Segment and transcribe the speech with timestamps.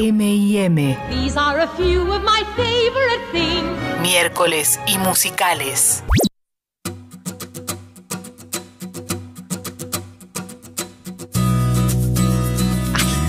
[0.00, 0.96] M&M.
[1.10, 3.66] These are a few of my favorite things.
[4.00, 6.04] Miércoles y musicales.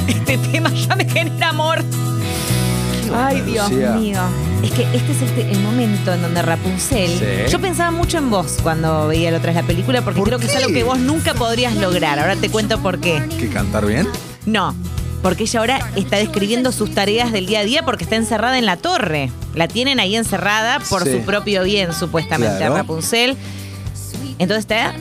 [0.07, 1.79] Este tema ya me genera amor.
[3.15, 3.93] Ay, Dios Lucía.
[3.93, 4.21] mío.
[4.61, 7.09] Es que este es el, momento en donde Rapunzel.
[7.09, 7.51] Sí.
[7.51, 10.37] Yo pensaba mucho en vos cuando veía la otra vez la película, porque ¿Por creo
[10.37, 12.19] que es algo que vos nunca podrías lograr.
[12.19, 13.23] Ahora te cuento por qué.
[13.39, 14.07] ¿Que cantar bien?
[14.45, 14.75] No,
[15.21, 18.65] porque ella ahora está describiendo sus tareas del día a día porque está encerrada en
[18.65, 19.31] la torre.
[19.55, 21.11] La tienen ahí encerrada por Sí.
[21.11, 22.75] su propio bien, supuestamente, Claro.
[22.75, 23.35] Rapunzel.
[24.37, 24.93] Entonces está.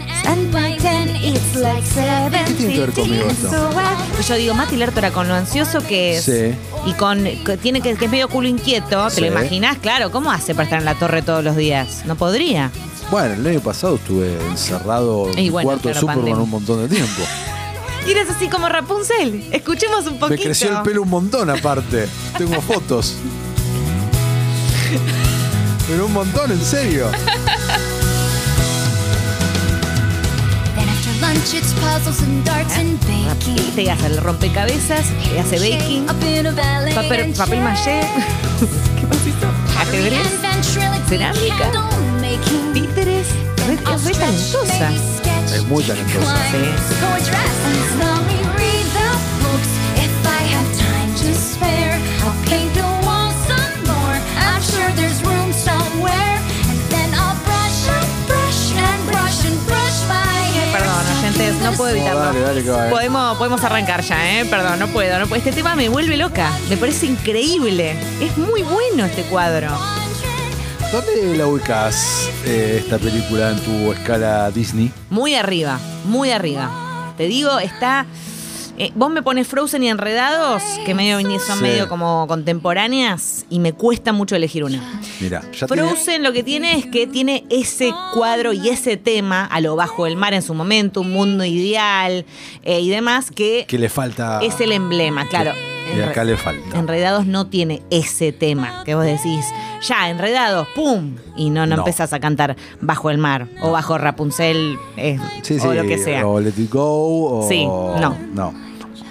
[2.47, 3.71] ¿Qué tiene que ver conmigo esto?
[4.19, 6.25] Y Yo digo, Mati Lertora, con lo ansioso que es.
[6.25, 6.55] Sí.
[6.87, 9.21] Y con que tiene que, que es medio culo inquieto, ¿te Sí.
[9.21, 9.79] lo imaginas?
[9.79, 12.03] Claro, ¿cómo hace para estar en la torre todos los días?
[12.05, 12.71] No podría.
[13.11, 16.43] Bueno, el año pasado estuve encerrado en bueno, cuarto de claro, Superman pandemia.
[16.43, 17.23] un montón de tiempo.
[18.09, 19.45] Eres así como Rapunzel.
[19.53, 20.39] Escuchemos un poquito.
[20.39, 22.09] Me creció el pelo un montón aparte.
[22.37, 23.17] Tengo fotos.
[25.87, 27.11] Pero un montón, en serio.
[32.77, 33.57] And baking.
[33.75, 36.07] Te hace el rompecabezas, te hace baking,
[36.95, 38.01] papel, papel maché.
[38.99, 39.81] ¿Qué más hizo?
[39.81, 40.29] Ajedrez,
[41.09, 41.71] cerámica,
[42.73, 43.27] títeres.
[43.67, 44.91] Re- Es re talentosa.
[45.55, 46.37] Es muy talentosa.
[46.51, 46.59] Sí.
[47.01, 49.11] Poet's lessons, let me read the
[49.43, 49.71] books.
[49.97, 54.17] If I have time to spare, I'll paint the walls some more.
[54.39, 56.39] I'm sure there's room somewhere.
[56.69, 60.73] And then I'll brush and brush and brush and brush my hair.
[60.73, 62.21] Perdón, oyentes, no puedo evitarlo.
[62.21, 62.91] dale, dale, que va, eh.
[62.91, 64.45] Podemos, podemos arrancar ya, ¿eh?
[64.45, 65.39] Perdón, no puedo, no puedo.
[65.39, 66.51] Este tema me vuelve loca.
[66.69, 67.97] Me parece increíble.
[68.21, 69.71] Es muy bueno este cuadro.
[70.93, 74.91] ¿Dónde la ubicas eh, esta película en tu escala Disney?
[75.11, 77.15] Muy arriba, muy arriba.
[77.17, 78.07] Te digo, está.
[78.81, 81.63] eh, vos me pones Frozen y Enredados, que medio, son Sí.
[81.65, 84.81] medio como contemporáneas, y me cuesta mucho elegir una.
[85.21, 89.45] Mira, ya tiene- Frozen lo que tiene es que tiene ese cuadro y ese tema
[89.47, 92.25] a lo bajo del mar en su momento, un mundo ideal
[92.63, 94.39] eh, y demás, que que le falta.
[94.43, 95.53] es el emblema, claro.
[95.97, 96.79] Y acá le falta.
[96.79, 99.45] Enredados no tiene ese tema que vos decís,
[99.87, 101.17] ya, enredados, ¡pum!
[101.37, 101.83] Y no, no, No.
[101.83, 105.99] empezás a cantar bajo el mar o bajo Rapunzel eh, Sí, sí, o lo que
[105.99, 106.27] sea.
[106.27, 107.41] O Let It Go.
[107.41, 108.17] O, Sí, no.
[108.35, 108.55] No.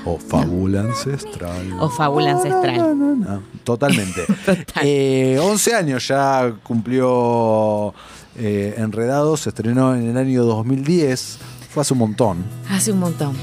[0.05, 1.73] O Fábula Ancestral.
[1.81, 2.77] O fábula ancestral.
[2.77, 4.25] No, no, totalmente.
[4.45, 4.83] Total.
[4.85, 7.93] Eh, 11 años ya cumplió
[8.37, 11.39] eh, Enredados, se estrenó en el año 2010.
[11.69, 12.37] Fue hace un montón.
[12.69, 13.33] Hace un montón.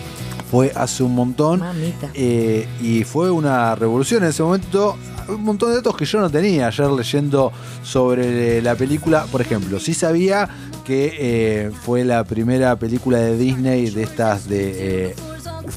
[0.55, 1.59] Fue hace un montón.
[1.59, 2.11] Mamita.
[2.15, 4.97] Eh, y fue una revolución en ese momento.
[5.29, 7.51] Un montón de datos que yo no tenía ayer leyendo
[7.83, 9.27] sobre la película.
[9.33, 10.49] Por ejemplo, sí sabía
[10.85, 15.15] que eh, fue la primera película de Disney de estas de eh,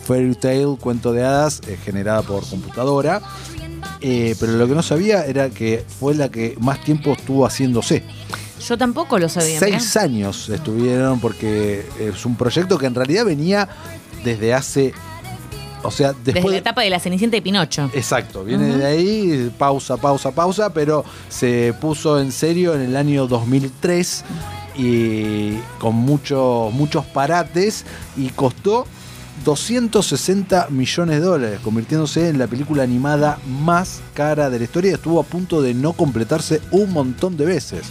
[0.06, 3.24] Fairy Tale, cuento de hadas, eh, generada por computadora.
[4.02, 8.04] Eh, pero lo que no sabía era que fue la que más tiempo estuvo haciéndose.
[8.64, 9.60] Yo tampoco lo sabía.
[9.60, 9.80] mirá.
[9.80, 13.70] Seis años estuvieron porque es un proyecto que en realidad venía
[14.24, 14.94] desde hace...
[15.84, 16.52] O sea, Desde después...
[16.52, 17.90] la etapa de la Cenicienta y Pinocho.
[17.94, 23.28] Exacto, viene de ahí, pausa, pausa, pausa, pero se puso en serio en el año
[23.28, 24.26] 2003
[24.76, 27.86] y con muchos muchos parates
[28.18, 28.86] y costó
[29.46, 35.20] 260 millones de dólares, convirtiéndose en la película animada más cara de la historia estuvo
[35.20, 37.84] a punto de no completarse un montón de veces.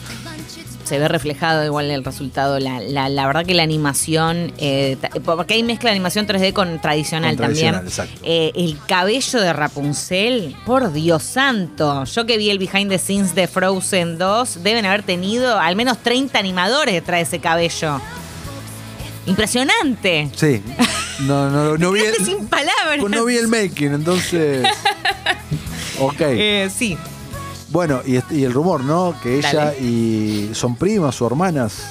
[0.86, 2.58] Se ve reflejado igual el resultado.
[2.58, 6.80] La, la, la verdad que la animación, eh, porque hay mezcla de animación 3D con
[6.80, 7.88] tradicional, Con tradicional, también.
[7.88, 8.20] exacto.
[8.22, 12.04] Eh, el cabello de Rapunzel, por Dios santo.
[12.04, 15.98] Yo que vi el behind the scenes de Frozen 2, deben haber tenido al menos
[15.98, 18.00] 30 animadores detrás de ese cabello.
[19.26, 20.30] Impresionante.
[20.36, 20.62] Sí,
[21.20, 23.04] no, no, no vi Quedaste el, sin palabras.
[23.10, 24.66] no vi el making, entonces...
[25.98, 26.20] Ok.
[26.20, 26.94] Eh, sí.
[27.76, 29.14] Bueno, y, y el rumor, ¿no?
[29.22, 29.81] Que ella Dale.
[29.81, 31.87] y son primas o hermanas,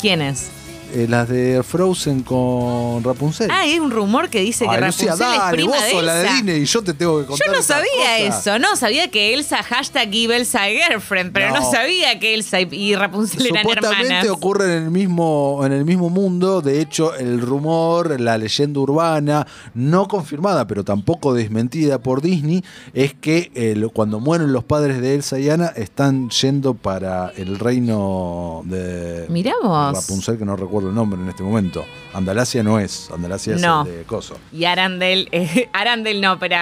[0.00, 0.50] ¿Quién es?
[0.94, 3.50] Eh, las de Frozen con Rapunzel.
[3.50, 6.14] Ah, hay un rumor que dice que Rapunzel Lucía, es dale, prima vos de la
[6.14, 6.28] de.
[6.28, 9.62] Disney y yo te tengo que contar Yo no sabía eso, no, sabía que Elsa,
[9.62, 11.70] hashtag give Elsa a girlfriend, pero no, No.
[11.70, 14.30] sabía que Elsa y- y Rapunzel eran Supuestamente hermanas.
[14.30, 16.60] ocurre en el mismo en el mismo mundo.
[16.62, 22.64] De hecho, el rumor, la leyenda urbana, no confirmada, pero tampoco desmentida por Disney,
[22.94, 27.58] es que eh, cuando mueren los padres de Elsa y Anna, están yendo para el
[27.58, 29.94] reino de Mirá vos.
[29.94, 31.84] Rapunzel, que no recuerdo el nombre en este momento.
[32.14, 33.82] Andalasia no es, Andalasia No.
[33.82, 34.36] es el de Coso.
[34.52, 36.56] Y Arandel, eh, Arandel no, pero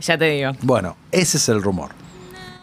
[0.00, 0.52] ya te digo.
[0.62, 1.90] Bueno, ese es el rumor.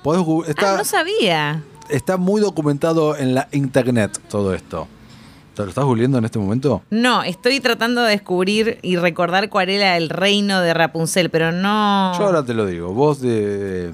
[0.04, 1.64] Podés está, Ah, no sabía.
[1.90, 4.88] está muy documentado en la internet todo esto.
[5.56, 6.84] ¿Te lo estás googleando en este momento?
[6.92, 12.16] No, estoy tratando de descubrir y recordar cuál era el reino de Rapunzel, pero no.
[12.18, 12.94] Yo ahora te lo digo.
[12.94, 13.92] Vos de.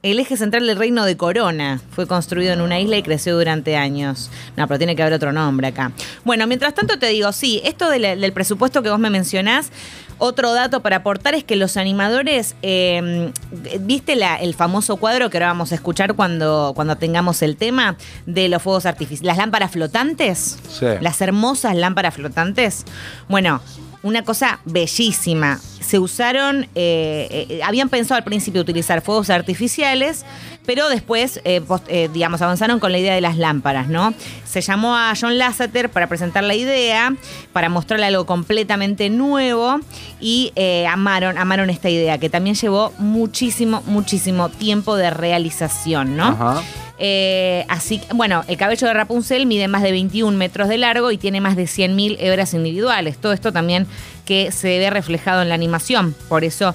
[0.00, 3.76] El eje central del reino de Corona fue construido en una isla y creció durante
[3.76, 4.30] años.
[4.56, 5.90] No, pero tiene que haber otro nombre acá.
[6.24, 9.72] Bueno, mientras tanto te digo, sí, esto del presupuesto que vos me mencionás,
[10.18, 13.32] otro dato para aportar es que los animadores, eh,
[13.80, 17.96] ¿viste la- el famoso cuadro que ahora vamos a escuchar cuando, cuando tengamos el tema
[18.24, 19.26] de los fuegos artificiales?
[19.26, 20.58] Las lámparas flotantes.
[20.70, 20.86] Sí.
[21.00, 22.84] Las hermosas lámparas flotantes.
[23.28, 23.60] Bueno,
[24.02, 25.58] una cosa bellísima.
[25.80, 30.24] Se usaron, eh, eh, habían pensado al principio utilizar fuegos artificiales,
[30.66, 34.12] pero después, eh, eh, digamos, avanzaron con la idea de las lámparas, ¿no?
[34.44, 37.14] Se llamó a John Lasseter para presentar la idea,
[37.52, 39.80] para mostrarle algo completamente nuevo
[40.20, 40.52] y
[40.90, 46.24] amaron, amaron esta idea, que también llevó muchísimo, muchísimo tiempo de realización, ¿no?
[46.24, 46.62] Ajá.
[46.98, 51.18] Eh, así bueno, el cabello de Rapunzel mide más de 21 metros de largo y
[51.18, 53.18] tiene más de 100.000 hebras individuales.
[53.18, 53.86] Todo esto también
[54.24, 56.14] que se ve reflejado en la animación.
[56.28, 56.74] Por eso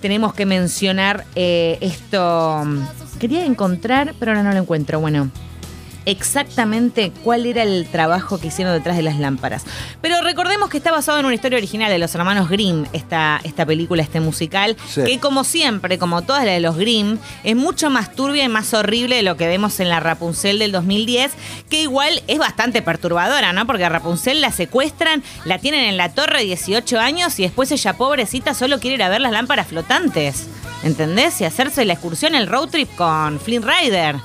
[0.00, 2.64] tenemos que mencionar eh, esto.
[3.18, 5.00] Quería encontrar, pero ahora no lo encuentro.
[5.00, 5.30] Bueno.
[6.06, 9.64] Exactamente cuál era el trabajo que hicieron detrás de las lámparas.
[10.00, 13.64] Pero recordemos que está basado en una historia original de los hermanos Grimm, esta, esta
[13.66, 15.02] película, este musical, Sí.
[15.04, 18.74] que como siempre, como todas las de los Grimm, es mucho más turbia y más
[18.74, 21.32] horrible de lo que vemos en la Rapunzel del 2010,
[21.70, 23.66] que igual es bastante perturbadora, ¿no?
[23.66, 27.94] Porque a Rapunzel la secuestran, la tienen en la torre 18 años y después ella,
[27.94, 30.46] pobrecita, solo quiere ir a ver las lámparas flotantes.
[30.82, 31.40] ¿Entendés?
[31.40, 34.16] Y hacerse la excursión, el road trip con Flynn Rider.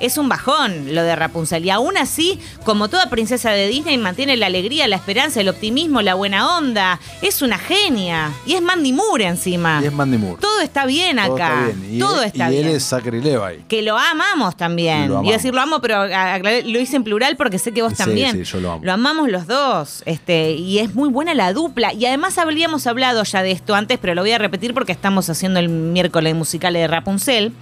[0.00, 1.64] Es un bajón lo de Rapunzel.
[1.64, 6.02] Y aún así, como toda princesa de Disney, mantiene la alegría, la esperanza, el optimismo,
[6.02, 7.00] la buena onda.
[7.22, 8.30] Es una genia.
[8.46, 9.80] Y es Mandy Moore encima.
[9.82, 10.38] Y es Mandy Moore.
[10.40, 11.48] Todo está bien Todo acá.
[11.68, 11.94] está bien.
[11.94, 12.66] Y Todo él, está y bien.
[12.68, 13.64] él es Zachary Levi.
[13.68, 15.08] Que lo amamos también.
[15.08, 15.32] Lo amamos.
[15.32, 18.32] decir lo amo, pero lo hice en plural porque sé que vos Sí, también.
[18.32, 18.90] sí, yo lo amo.
[18.92, 20.02] amamos los dos.
[20.06, 21.92] Este, y es muy buena la dupla.
[21.94, 25.30] Y además habríamos hablado ya de esto antes, pero lo voy a repetir porque estamos
[25.30, 27.52] haciendo el miércoles musical de Rapunzel,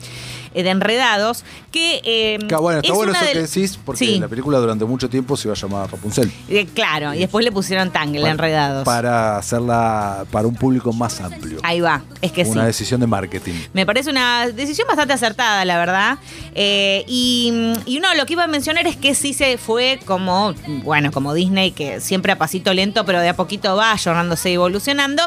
[0.62, 2.00] de Enredados, que.
[2.04, 4.58] eh, Está bueno, está es bueno una eso del- que decís, porque Sí, la película
[4.58, 6.30] durante mucho tiempo se iba a llamar Rapunzel.
[6.48, 8.84] eh, claro, y después le pusieron Tangle, Enredados.
[8.84, 11.58] Para hacerla para un público más amplio.
[11.62, 12.50] Ahí va, es que sí.
[12.52, 13.54] Una decisión de marketing.
[13.72, 16.18] Me parece una decisión bastante acertada, la verdad.
[16.54, 20.54] Eh, y, y uno lo que iba a mencionar es que sí se fue como,
[20.84, 24.54] bueno, como Disney, que siempre a pasito lento, pero de a poquito va ayornándose y
[24.54, 25.22] evolucionando,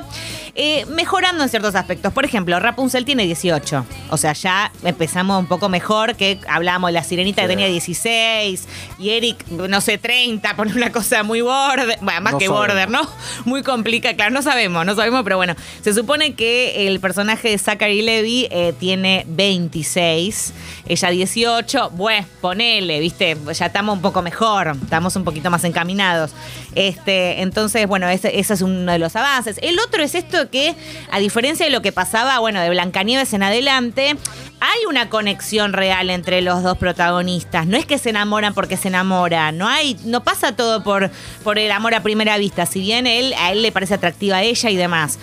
[0.56, 2.14] eh, mejorando en ciertos aspectos.
[2.14, 3.86] Por ejemplo, Rapunzel tiene 18.
[4.10, 7.54] O sea, ya empezamos un poco mejor que hablábamos de la sirenita que Sí.
[7.54, 8.68] tenía 16
[9.00, 12.68] y Eric, no sé, 30, por una cosa muy border, bueno, más No que sabemos.
[12.68, 13.02] border, ¿no?
[13.46, 17.58] Muy complicada, claro, no sabemos, no sabemos, pero bueno, se supone que el personaje de
[17.58, 20.54] Zachary Levy eh, tiene 26,
[20.88, 26.32] ella 18, bueno, ponele, viste, ya estamos un poco mejor, estamos un poquito más encaminados.
[26.76, 29.58] Este, entonces, bueno, ese, ese es uno de los avances.
[29.62, 30.76] El otro es esto que,
[31.12, 34.16] a diferencia de lo que pasaba, bueno, de Blancanieves en adelante,
[34.60, 37.68] hay una conexión real entre los dos protagonistas.
[37.68, 39.58] No es que se enamoran porque se enamoran.
[39.58, 41.12] No hay, no pasa todo por,
[41.44, 42.66] por el amor a primera vista.
[42.66, 45.20] Si bien él, a él le parece atractiva a ella y demás.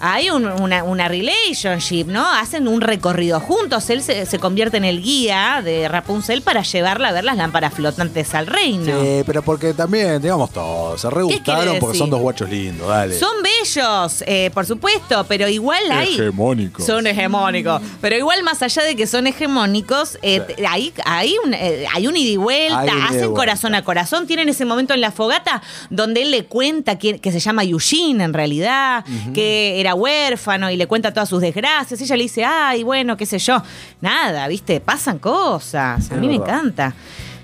[0.00, 2.24] Hay un- una, una relationship, ¿no?
[2.34, 3.88] Hacen un recorrido juntos.
[3.90, 7.72] Él se, se convierte en el guía de Rapunzel para llevarla a ver las lámparas
[7.74, 8.84] flotantes al reino.
[9.00, 12.50] Sí, pero porque también, digamos todo, se re ¿Qué gustaron quiere porque son dos guachos
[12.50, 13.18] lindos, dale.
[13.18, 16.14] Son bellos, eh, por supuesto, pero igual hay.
[16.14, 16.84] Hegemónicos.
[16.84, 17.80] Son hegemónicos.
[18.00, 20.64] Pero igual, más allá de que son hegemónicos, eh, Sí.
[20.68, 23.34] hay, hay, un, eh, hay un ida y vuelta, Hay un ida y hacen vuelta.
[23.34, 24.26] corazón a corazón.
[24.26, 28.24] Tienen ese momento en la fogata donde él le cuenta que, que se llama Eugene
[28.24, 32.00] en realidad, que era huérfano y le cuenta todas sus desgracias.
[32.00, 33.62] Ella le dice, ay, bueno, qué sé yo.
[34.00, 36.10] Nada, viste, pasan cosas.
[36.10, 36.94] A mí me encanta.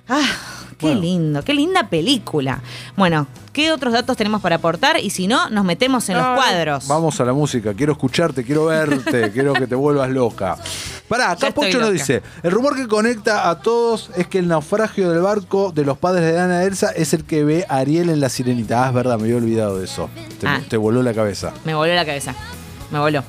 [0.09, 0.21] Ah,
[0.79, 1.01] qué Bueno.
[1.01, 2.61] lindo, qué linda película.
[2.97, 4.99] Bueno, ¿qué otros datos tenemos para aportar?
[4.99, 6.87] Y si no, nos metemos en los cuadros.
[6.89, 7.75] Vamos a la música.
[7.75, 10.57] Quiero escucharte, quiero verte, quiero que te vuelvas loca.
[11.09, 15.11] Pará, acá Pocho nos dice: el rumor que conecta a todos es que el naufragio
[15.11, 18.21] del barco de los padres de Ana Elsa es el que ve a Ariel en
[18.21, 18.85] la sirenita.
[18.85, 20.09] Ah, es verdad, me había olvidado de eso.
[20.41, 20.61] Te, Ah.
[20.69, 21.53] te voló la cabeza.
[21.65, 22.35] Me voló la cabeza.
[22.91, 23.23] Me voló.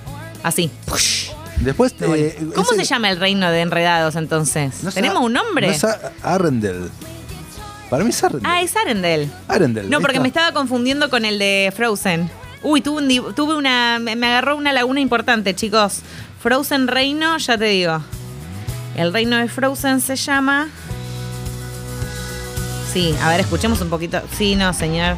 [0.43, 0.71] Así.
[0.85, 1.29] Push.
[1.59, 2.15] Después, voló.
[2.15, 4.83] eh, ¿Cómo ese- se llama el reino de enredados entonces?
[4.83, 5.67] no ¿Tenemos A- un nombre?
[5.77, 5.89] No
[6.23, 6.89] Arendelle.
[7.93, 8.47] Para mí es Arendelle.
[8.51, 9.29] ah, es Arendelle.
[9.47, 9.87] Arendelle.
[9.87, 10.21] No, porque está.
[10.23, 12.27] me estaba confundiendo con el de Frozen.
[12.63, 13.99] Uy, tuve, un tuve una.
[13.99, 15.99] Me agarró una laguna importante, chicos.
[16.41, 18.01] Frozen Reino, ya te digo.
[18.97, 20.69] El reino de Frozen se llama.
[22.91, 24.23] Sí, a ver, escuchemos un poquito.
[24.35, 25.15] Sí, no, señor.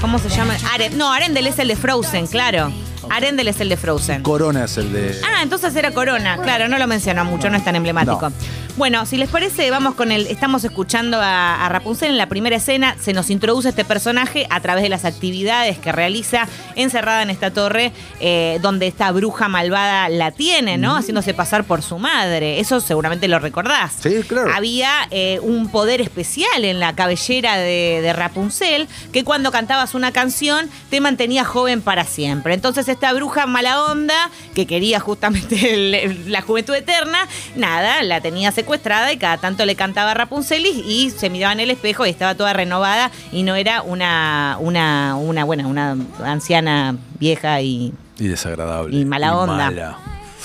[0.00, 0.54] ¿Cómo se llama?
[0.76, 2.70] Aren- no, Arendelle es el de Frozen, claro.
[3.10, 4.22] Arendelle es el de Frozen.
[4.22, 5.18] Corona es el de.
[5.24, 6.38] Ah, entonces era Corona.
[6.42, 8.30] Claro, no lo menciona mucho, no es tan emblemático.
[8.30, 8.36] No.
[8.76, 10.26] Bueno, si les parece, vamos con el.
[10.26, 12.94] Estamos escuchando a, a Rapunzel en la primera escena.
[13.00, 17.50] Se nos introduce este personaje a través de las actividades que realiza encerrada en esta
[17.50, 20.94] torre, eh, donde esta bruja malvada la tiene, ¿no?
[20.94, 22.60] Haciéndose pasar por su madre.
[22.60, 23.94] Eso seguramente lo recordás.
[23.98, 24.52] Sí, claro.
[24.54, 30.12] Había eh, un poder especial en la cabellera de, de Rapunzel que cuando cantabas una
[30.12, 32.52] canción te mantenía joven para siempre.
[32.52, 37.18] Entonces, esta bruja mala onda que quería justamente el- la juventud eterna,
[37.54, 41.70] nada, la tenía secuestrada y cada tanto le cantaba Rapunzel y, se miraba en el
[41.70, 47.60] espejo y estaba toda renovada y no era una, una, una, bueno, una anciana vieja
[47.60, 48.96] y Y desagradable.
[48.96, 49.56] Y mala onda.
[49.70, 49.98] mala,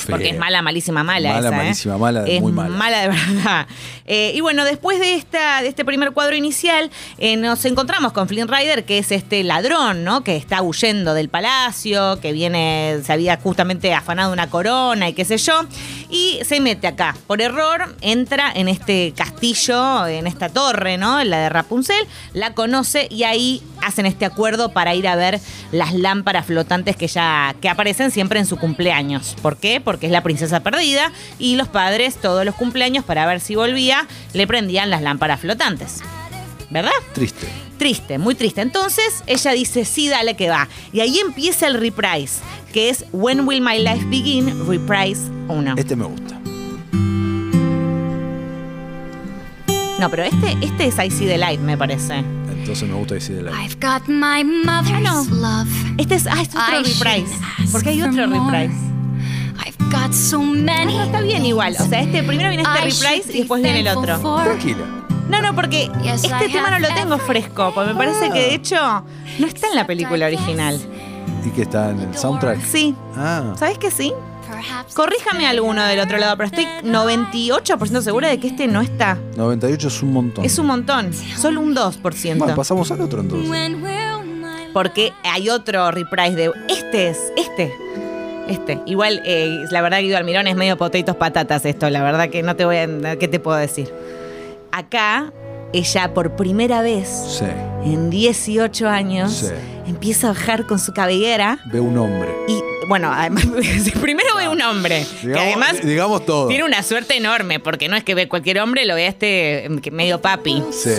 [0.10, 1.34] porque es mala, malísima, mala.
[1.34, 1.58] Mala, esa, ¿eh?
[1.58, 3.02] malísima, mala, es muy mala.
[3.02, 3.68] de verdad.
[4.06, 8.28] Eh, y bueno, después de, esta, de este primer cuadro inicial, eh, nos encontramos con
[8.28, 10.24] Flynn Rider, que es este ladrón, ¿no?
[10.24, 15.26] Que está huyendo del palacio, que viene, se había justamente afanado una corona y qué
[15.26, 15.66] sé yo.
[16.12, 17.16] Y se mete acá.
[17.26, 21.24] Por error, entra en este castillo, en esta torre, ¿no?
[21.24, 25.40] La de Rapunzel, la conoce y ahí hacen este acuerdo para ir a ver
[25.72, 29.36] las lámparas flotantes que ya que aparecen siempre en su cumpleaños.
[29.42, 29.80] ¿Por qué?
[29.80, 34.06] Porque es la princesa perdida y los padres todos los cumpleaños para ver si volvía
[34.34, 36.02] le prendían las lámparas flotantes.
[36.70, 36.92] ¿Verdad?
[37.14, 37.71] Triste.
[37.82, 38.62] Triste, muy triste.
[38.62, 40.68] Entonces ella dice, sí, dale que va.
[40.94, 42.40] Y ahí empieza el reprise,
[42.72, 45.74] que es When Will My Life Begin, reprise 1.
[45.76, 46.40] Este me gusta.
[50.00, 52.18] No, pero este, este es I See the Light, me parece.
[52.52, 53.52] Entonces me gusta decir de la.
[53.60, 55.24] I've got my mother's no.
[55.36, 55.68] love.
[55.98, 57.36] Este es, ah, es otro I reprise.
[57.72, 58.76] Porque hay otro reprise.
[59.58, 60.94] I've got so many.
[60.94, 61.76] No, está bien igual.
[61.80, 64.20] O sea, este primero viene este I reprise y después viene el otro.
[64.44, 65.01] Tranquila.
[65.32, 68.40] No, no, porque Yes, este I tema no lo tengo fresco, porque me parece que
[68.40, 68.76] de hecho
[69.40, 70.78] no está en la película original.
[71.46, 72.62] ¿Y que está en el soundtrack?
[72.62, 72.94] Sí.
[73.16, 73.54] Ah.
[73.58, 74.14] ¿Sabes que sí?
[74.94, 79.18] Corríjame alguno del otro lado, pero estoy 98% segura de que este no está.
[79.38, 80.44] 98 es un montón.
[80.44, 81.14] Es un montón.
[81.14, 82.38] Solo un 2%.
[82.38, 83.78] Bueno, pasamos al otro entonces.
[84.74, 86.52] Porque hay otro reprise de.
[86.68, 87.74] Este es, este.
[88.50, 88.80] Este.
[88.86, 91.90] Igual, eh, la verdad, Guido Almirón es medio potatoes patatas esto.
[91.90, 93.16] La verdad que no te voy a.
[93.18, 93.94] ¿Qué te puedo decir?
[94.72, 95.32] Acá,
[95.74, 97.08] ella por primera vez
[97.40, 97.46] Sí.
[97.86, 99.48] en 18 años Sí.
[99.88, 102.30] empieza a bajar con su cabellera Ve un hombre.
[102.48, 103.46] y, bueno, además,
[104.02, 106.48] primero ve un hombre que Digamos, además digamos todo.
[106.48, 109.70] tiene una suerte enorme porque no es que ve cualquier hombre, lo ve a este
[109.82, 110.64] que medio papi.
[110.72, 110.92] Sí.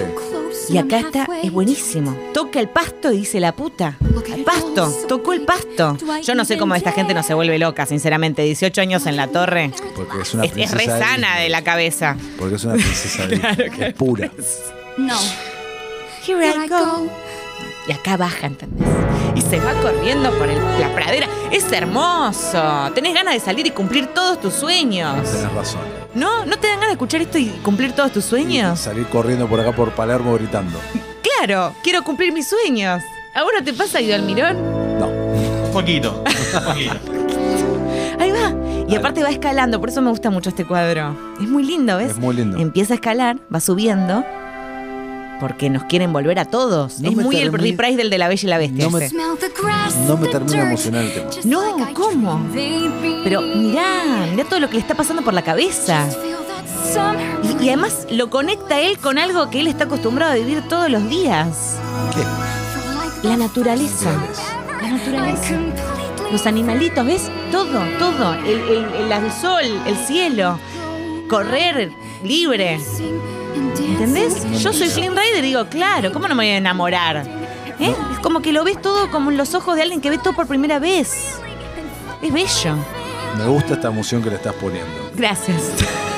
[0.69, 2.17] Y acá está, es buenísimo.
[2.33, 3.97] Toca el pasto y dice la puta.
[4.35, 5.97] El pasto, tocó el pasto.
[6.23, 8.43] Yo no sé cómo esta gente no se vuelve loca, sinceramente.
[8.43, 9.73] 18 años en la torre.
[9.95, 10.99] Porque es una Es, es princesa.
[10.99, 12.17] re sana de la cabeza.
[12.39, 14.31] Porque es una princesa Disney, es pura.
[14.97, 15.19] No.
[16.27, 17.07] Here I go.
[17.89, 18.87] Y acá baja, ¿entendés?
[19.35, 21.27] Y se va corriendo por el- la pradera.
[21.51, 22.91] Es hermoso.
[22.95, 25.29] Tenés ganas de salir y cumplir todos tus sueños.
[25.31, 25.81] Tenés razón.
[26.15, 26.45] ¿No?
[26.45, 28.79] ¿No te dan ganas de escuchar esto y cumplir todos tus sueños?
[28.79, 30.79] Salir corriendo por acá por Palermo gritando.
[31.23, 33.03] Claro, quiero cumplir mis sueños.
[33.35, 34.99] ¿Ahora te pasa, Guido Almirón?
[34.99, 35.09] No.
[35.73, 36.23] Poquito,
[36.67, 36.95] poquito.
[38.19, 38.53] Ahí va.
[38.87, 41.17] Y aparte va escalando, por eso me gusta mucho este cuadro.
[41.41, 42.11] Es muy lindo, ¿ves?
[42.11, 42.59] Es muy lindo.
[42.59, 44.23] Empieza a escalar, va subiendo,
[45.43, 47.01] porque nos quieren volver a todos.
[47.01, 48.85] No es muy el reprise del de la Bella y la Bestia.
[48.85, 49.17] No me- ese.
[50.07, 51.31] No me termina emocionar el tema.
[51.45, 52.47] No, ¿cómo?
[53.25, 56.07] Pero mirá, mirá todo lo que le está pasando por la cabeza.
[57.43, 60.89] Y, y además lo conecta él con algo que él está acostumbrado a vivir todos
[60.89, 61.77] los días.
[62.15, 63.27] ¿Qué?
[63.29, 64.13] La naturaleza.
[64.81, 65.57] La naturaleza.
[66.31, 67.31] Los animalitos, ¿ves?
[67.51, 68.35] Todo, todo.
[68.35, 70.59] El, el- el sol, el cielo.
[71.29, 71.91] Correr
[72.23, 72.79] libre.
[73.55, 74.63] ¿Entendés?
[74.63, 77.25] Yo soy Flynn Rider y digo, claro, ¿cómo no me voy a enamorar?
[77.79, 77.95] ¿Eh?
[78.13, 80.35] Es como que lo ves todo como en los ojos de alguien que ve todo
[80.35, 81.39] por primera vez.
[82.23, 82.77] Es bello.
[83.37, 85.11] Me gusta esta emoción que le estás poniendo.
[85.15, 85.73] Gracias.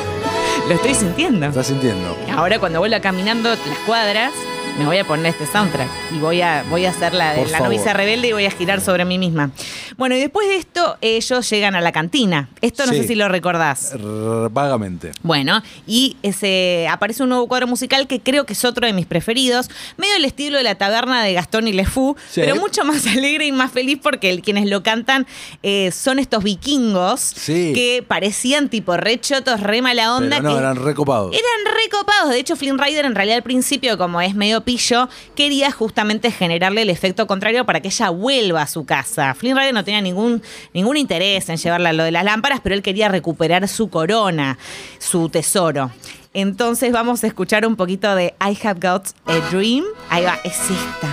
[0.68, 1.46] lo estoy sintiendo.
[1.46, 2.16] ¿Estás sintiendo?
[2.36, 4.32] Ahora cuando vuelva caminando las cuadras,
[4.78, 7.60] me voy a poner este soundtrack y voy a, voy a hacer la de la
[7.60, 9.50] novicia rebelde y voy a girar sobre mí misma.
[9.96, 12.48] Bueno, y después de esto, ellos llegan a la cantina.
[12.60, 13.02] Esto no Sí.
[13.02, 13.92] sé si lo recordás.
[13.94, 15.12] R- vagamente.
[15.22, 19.06] Bueno, y ese aparece un nuevo cuadro musical que creo que es otro de mis
[19.06, 22.40] preferidos, medio el estilo de la taberna de Gastón y Le Fou, Sí.
[22.40, 25.26] pero mucho más alegre y más feliz porque el- quienes lo cantan
[25.62, 27.72] eh, son estos vikingos Sí.
[27.74, 30.38] que parecían tipo re chotos, re mala onda.
[30.38, 31.32] Pero no, que eran recopados.
[31.32, 32.30] eran recopados.
[32.30, 36.82] De hecho, Flynn Rider en realidad al principio, como es medio pillo, quería justamente generarle
[36.82, 39.34] el efecto contrario para que ella vuelva a su casa.
[39.34, 40.42] Flynn Rider no tenía ningún,
[40.72, 44.58] ningún interés en llevarla a lo de las lámparas, pero él quería recuperar su corona,
[44.98, 45.90] su tesoro.
[46.32, 49.84] Entonces vamos a escuchar un poquito de I Have Got a Dream.
[50.10, 51.08] Ahí va, es esta.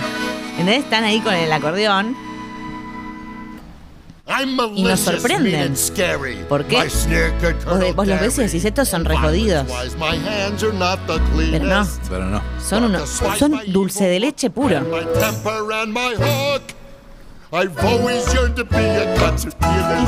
[0.50, 0.80] ¿Entendés?
[0.80, 2.31] Están ahí con el acordeón.
[4.74, 5.74] Y nos sorprenden.
[6.48, 6.76] ¿Por qué?
[7.66, 9.66] Vos, vos los ves y decís, estos son re jodidos.
[11.50, 12.42] Pero no, Pero no.
[12.66, 13.08] son, unos,
[13.38, 14.80] son dulce de leche puro.
[17.54, 17.66] Y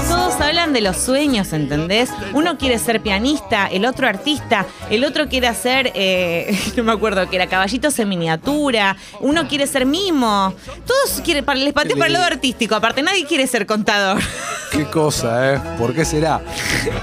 [0.09, 2.09] todos hablan de los sueños, ¿entendés?
[2.33, 7.29] Uno quiere ser pianista, el otro artista, el otro quiere hacer, eh, no me acuerdo
[7.29, 10.55] que era, caballitos en miniatura, uno quiere ser mimo.
[10.87, 14.23] Todos quieren, les pateé para el lado artístico, aparte nadie quiere ser contador.
[14.75, 15.61] Qué cosa, ¿eh?
[15.79, 16.41] ¿Por qué será?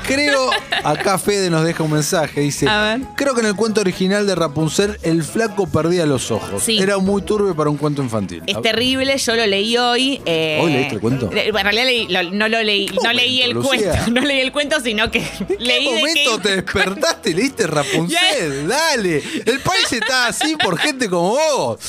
[0.05, 0.49] Creo,
[0.83, 3.01] acá Fede nos deja un mensaje, dice, A ver.
[3.15, 6.63] creo que en el cuento original de Rapunzel el flaco perdía los ojos.
[6.63, 6.79] Sí.
[6.79, 8.43] Era muy turbio para un cuento infantil.
[8.45, 10.21] Es terrible, yo lo leí hoy.
[10.31, 11.29] Eh, ¿Hoy leíste el cuento?
[11.31, 13.91] En realidad leí- lo- no lo leí, ¿Qué no leí el Lucía?
[13.91, 15.19] cuento, no leí el cuento, sino que
[15.59, 18.67] leí ¿En de qué qué momento te despertaste y leíste Rapunzel?
[18.67, 19.23] Dale.
[19.45, 21.79] El país está así por gente como vos.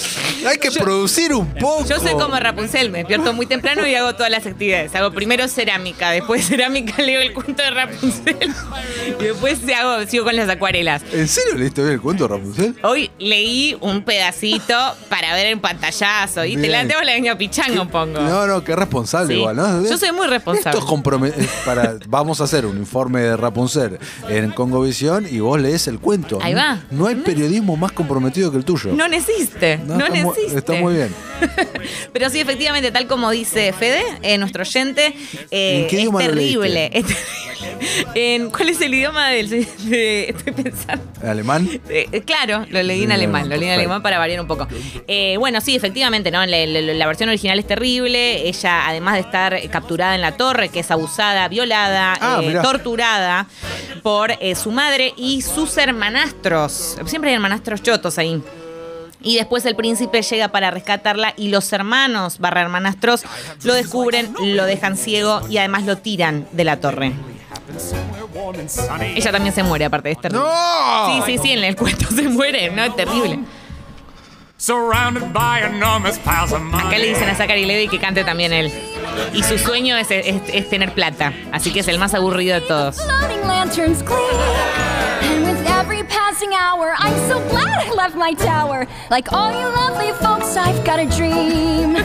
[0.47, 1.85] Hay que producir un poco.
[1.87, 4.95] Yo soy como Rapunzel, me despierto muy temprano y hago todas las actividades.
[4.95, 8.37] Hago primero cerámica, después de cerámica leo el cuento de Rapunzel
[9.21, 11.03] y después hago, sigo con las acuarelas.
[11.13, 12.75] ¿En serio leíste bien el cuento de Rapunzel?
[12.83, 14.75] Hoy leí un pedacito
[15.09, 16.89] para ver en pantallazo y te la Bien.
[16.89, 18.21] tengo la niña pichango pongo.
[18.21, 19.41] No, no, qué responsable Sí.
[19.41, 19.83] igual, ¿no?
[19.85, 20.79] Yo soy muy responsable.
[20.79, 25.61] Esto es eh, para Vamos a hacer un informe de Rapunzel en Congovisión y vos
[25.61, 26.39] lees el cuento.
[26.43, 26.81] Ahí va.
[26.91, 28.93] No hay periodismo más comprometido que el tuyo.
[28.93, 30.59] No existe, no, mu- existe.
[30.59, 31.15] está muy bien.
[32.13, 35.15] Pero sí, efectivamente, tal como dice Fede, eh, nuestro oyente,
[35.51, 36.91] eh, ¿En qué es terrible.
[36.93, 37.15] es terrible.
[38.15, 39.49] En, ¿Cuál es el idioma del.?
[39.49, 41.05] de- estoy pensando.
[41.27, 41.69] ¿Alemán?
[41.89, 44.69] Eh, eh, claro, lo leí en alemán, lo leí en alemán para variar un poco.
[45.09, 46.45] Eh, bueno, sí, efectivamente, ¿no?
[46.47, 48.49] La, la- la versión original es terrible.
[48.49, 53.47] Ella, además de estar capturada en la torre, que es abusada, violada, Ah, torturada
[54.03, 56.99] por su madre y sus hermanastros.
[57.07, 58.43] Siempre hay hermanastros chotos ahí.
[59.23, 63.23] Y después el príncipe llega para rescatarla y los hermanos barra hermanastros
[63.65, 67.13] lo descubren, lo dejan ciego y además lo tiran de la torre.
[69.15, 70.31] Ella también se muere, aparte de este.
[70.31, 70.47] ¡No!
[71.07, 72.83] Sí, sí, sí, en el cuento se muere, ¿no?
[72.85, 73.41] Es terrible.
[76.73, 78.73] Acá le dicen a Zachary Levy que cante también él.
[79.33, 81.33] Y su sueño es, es- es tener plata.
[81.53, 82.97] Así que es el más aburrido de todos.
[82.97, 84.21] Floating lanterns gleam.
[85.23, 88.87] And with every passing hour, I'm so glad I left my tower.
[89.11, 91.97] Like all you lovely folks, I've got a dream.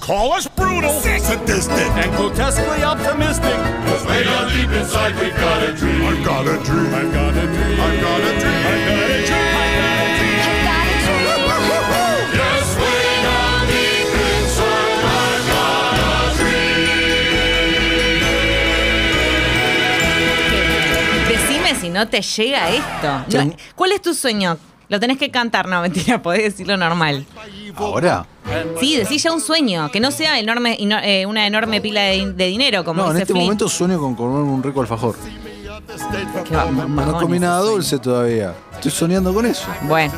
[0.00, 0.92] Call us brutal,
[1.26, 3.56] sadistic, and grotesquely optimistic.
[3.86, 6.02] Cause way down deep inside we've got a dream.
[6.06, 6.94] I've got a dream.
[6.94, 7.80] I've got a dream.
[7.86, 8.66] I've got a dream.
[8.70, 10.36] I've got a dream.
[21.28, 23.24] Decime si no te llega esto.
[23.32, 24.58] No, ¿Cuál es tu sueño?
[24.88, 27.24] Lo tenés que cantar, no, mentira, podés decirlo normal.
[27.76, 28.24] ¿Ahora?
[28.80, 32.32] Sí, decís ya un sueño, que no sea enorme, ino- eh, una enorme pila de,
[32.32, 35.16] de dinero, como No, en dice este momento sueño con comer un rico alfajor.
[36.44, 37.74] Qué No comí ese nada sueño.
[37.74, 38.54] dulce todavía.
[38.74, 39.66] Estoy soñando con eso.
[39.82, 40.12] Bueno.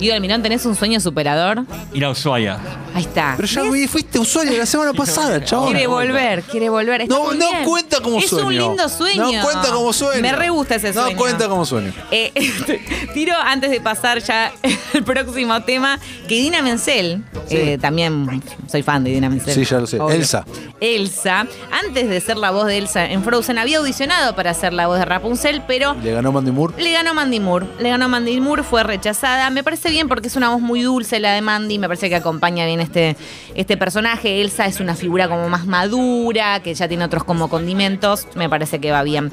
[0.00, 1.64] Guido Almirón, ¿tenés un sueño superador?
[1.92, 2.58] Ir a Ushuaia.
[2.94, 3.34] Ahí está.
[3.36, 5.72] Pero ya vi- fuiste a Ushuaia la semana pasada, chabón.
[5.72, 7.02] Quiere volver, quiere volver.
[7.02, 7.64] Está No, muy no bien.
[7.64, 8.50] cuenta como es sueño.
[8.50, 9.30] Es un lindo sueño.
[9.32, 10.22] No cuenta como sueño.
[10.22, 11.10] Me re gusta ese sueño.
[11.10, 11.92] No cuenta como sueño.
[12.10, 12.32] Eh,
[13.14, 14.52] tiro antes de pasar ya
[14.94, 19.54] el próximo tema que Dina Menzel, eh, también soy fan de Dina Menzel.
[19.54, 19.98] Sí, ya lo sé.
[20.10, 20.44] Elsa.
[20.80, 21.46] Elsa,
[21.86, 24.98] antes de ser la voz de Elsa en Frozen, había audicionado para ser la voz
[24.98, 26.74] de Rapunzel, pero Le ganó Mandy Moore.
[26.82, 27.66] le ganó Mandy Moore.
[27.78, 29.50] Le ganó Mandy Moore, fue rechazada.
[29.50, 31.78] Me parece bien porque es una voz muy dulce la de Mandy.
[31.78, 33.16] Me parece que acompaña bien este,
[33.54, 34.40] este personaje.
[34.40, 38.26] Elsa es una figura como más madura, que ya tiene otros como condimentos.
[38.34, 39.32] Me parece que va bien.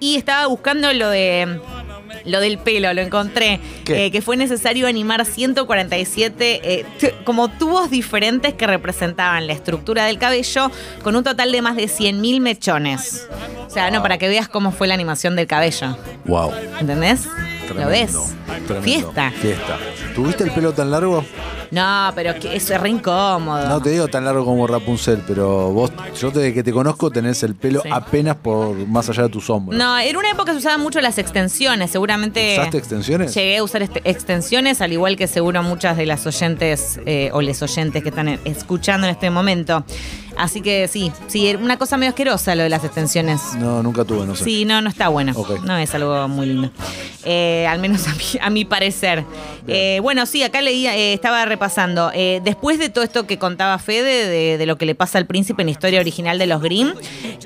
[0.00, 1.60] Y estaba buscando lo de.
[2.24, 3.60] Lo del pelo, lo encontré.
[3.86, 6.84] Eh, que fue necesario animar 147 eh,
[7.24, 10.70] como tubos diferentes que representaban la estructura del cabello
[11.02, 13.28] con un total de más de 100.000 mechones.
[13.66, 15.96] O sea, no, para que veas cómo fue la animación del cabello.
[16.26, 16.52] Wow.
[16.80, 17.28] ¿Entendés?
[17.74, 18.12] ¿Lo ves?
[18.66, 18.82] Tremendo.
[18.82, 19.30] Fiesta.
[19.30, 19.78] Fiesta.
[20.14, 21.24] ¿Tuviste el pelo tan largo?
[21.70, 23.68] No, pero que eso es re incómodo.
[23.68, 27.42] No te digo tan largo como Rapunzel, pero vos, yo desde que te conozco tenés
[27.42, 27.88] el pelo Sí.
[27.92, 29.78] apenas por más allá de tus hombros.
[29.78, 32.56] No, en una época se usaban mucho las extensiones, seguramente.
[32.58, 33.34] ¿Usaste extensiones?
[33.34, 37.40] Llegué a usar este- extensiones, al igual que seguro muchas de las oyentes eh, o
[37.42, 39.84] les oyentes que están escuchando en este momento.
[40.36, 43.40] Así que sí, sí, una cosa medio asquerosa lo de las extensiones.
[43.58, 44.44] No, nunca tuve, no sé.
[44.44, 45.32] Sí, no, no está bueno.
[45.64, 46.70] No es algo muy lindo.
[47.24, 49.24] Eh, al menos a mi, a mi parecer.
[49.66, 52.12] Eh, bueno, sí, acá leía, eh, estaba repasando.
[52.14, 55.26] Eh, después de todo esto que contaba Fede, de, de lo que le pasa al
[55.26, 56.92] príncipe en la historia original de los Grimm,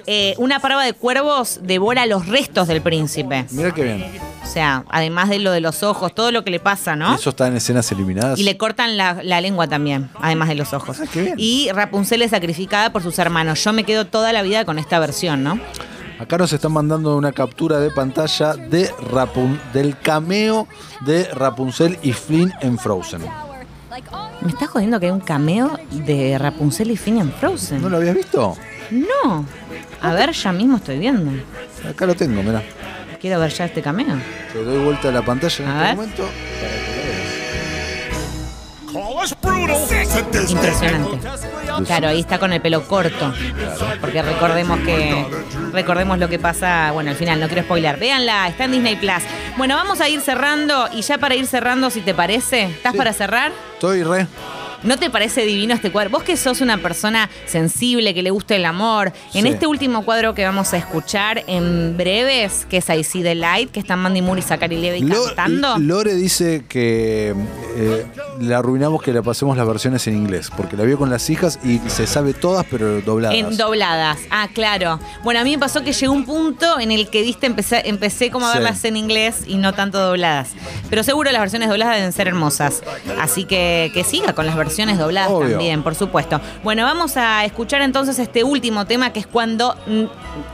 [0.06, 3.46] eh, una parva de cuervos devora los restos del príncipe.
[3.52, 4.04] Mira qué bien.
[4.42, 7.14] O sea, además de lo de los ojos, todo lo que le pasa, ¿no?
[7.14, 8.38] Eso está en escenas eliminadas.
[8.38, 10.98] Y le cortan la, la lengua también, además de los ojos.
[11.00, 11.34] Ah, qué bien.
[11.38, 13.64] Y Rapunzel es sacrificada por sus hermanos.
[13.64, 15.58] Yo me quedo toda la vida con esta versión, ¿no?
[16.18, 20.68] Acá nos están mandando una captura de pantalla de Rapun- del cameo
[21.06, 23.22] de Rapunzel y Flynn en Frozen.
[24.40, 27.82] ¿Me estás jodiendo que hay un cameo de Rapunzel y Finn en Frozen?
[27.82, 28.56] ¿No lo habías visto?
[28.90, 29.44] No.
[30.00, 31.30] A ver, ya mismo estoy viendo.
[31.88, 32.62] Acá lo tengo, mirá.
[33.20, 34.16] Quiero ver ya este cameo.
[34.52, 35.96] Te doy vuelta a la pantalla en A este ver.
[35.96, 36.91] momento para que
[40.48, 41.18] Impresionante.
[41.86, 43.32] Claro, ahí está con el pelo corto.
[44.00, 45.26] Porque recordemos que.
[45.72, 46.90] Recordemos lo que pasa.
[46.92, 47.98] Bueno, al final, no quiero spoiler.
[47.98, 49.22] Véanla, está en Disney Plus.
[49.56, 50.88] Bueno, vamos a ir cerrando.
[50.92, 52.98] Y ya para ir cerrando, si te parece, ¿estás Sí.
[52.98, 53.52] para cerrar?
[53.74, 54.26] Estoy re.
[54.84, 56.10] ¿No te parece divino este cuadro?
[56.10, 59.12] Vos que sos una persona sensible, que le gusta el amor.
[59.32, 59.48] En Sí.
[59.48, 63.70] este último cuadro que vamos a escuchar en breves, que es I See the Light,
[63.70, 65.78] que están Mandy Moore y Zachary Levi Lo- cantando.
[65.78, 67.32] Lore dice que
[67.76, 68.06] eh,
[68.40, 71.60] le arruinamos que le pasemos las versiones en inglés, porque la vio con las hijas
[71.64, 73.36] y se sabe todas, pero dobladas.
[73.38, 74.18] En dobladas.
[74.30, 74.98] Ah, claro.
[75.22, 78.30] Bueno, a mí me pasó que llegó un punto en el que, viste, empecé, empecé
[78.30, 78.58] como a Sí.
[78.58, 80.50] verlas en inglés y no tanto dobladas.
[80.90, 82.82] Pero seguro las versiones dobladas deben ser hermosas.
[83.20, 85.50] Así que que siga con las versiones dobladas Obvio.
[85.50, 86.40] también, por supuesto.
[86.64, 90.04] Bueno, vamos a escuchar entonces este último tema que es cuando mm,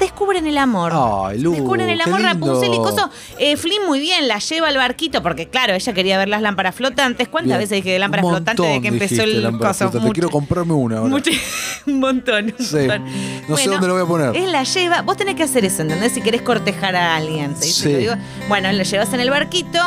[0.01, 0.93] descubren el amor.
[0.95, 2.21] Ay, Lu, descubren el amor.
[2.23, 3.11] Rapunzel y Coso.
[3.39, 6.75] Eh, Flynn muy bien, la lleva al barquito porque, claro, ella quería ver las lámparas
[6.75, 7.29] flotantes.
[7.29, 7.59] ¿Cuántas Bien.
[7.61, 9.91] veces dije de lámparas flotantes de que empezó el coso?
[10.13, 11.11] Quiero comprarme una ahora.
[11.11, 11.31] Mucho-
[11.87, 12.55] un montón.
[12.59, 12.77] un Sí.
[12.77, 13.05] montón.
[13.49, 14.37] No sé dónde lo voy a poner.
[14.37, 15.03] Él la lleva.
[15.03, 16.13] Vos tenés que hacer eso, ¿entendés?
[16.13, 17.55] Si querés cortejar a alguien.
[17.57, 17.71] ¿sí?
[17.73, 17.93] Sí.
[17.95, 18.15] Digo.
[18.49, 19.79] Bueno, lo llevas en el barquito,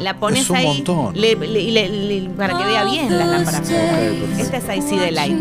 [0.00, 0.66] la pones Es un ahí.
[0.66, 1.14] montón.
[1.20, 3.70] le- le- le- le- para que vea bien las lámparas.
[4.38, 5.36] Esta es I See the Light.